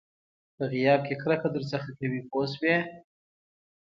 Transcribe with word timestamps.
په 0.55 0.63
غیاب 0.71 1.01
کې 1.07 1.15
کرکه 1.21 1.47
درڅخه 1.55 1.91
کوي 1.99 2.19
پوه 2.29 2.45
شوې!. 2.53 2.75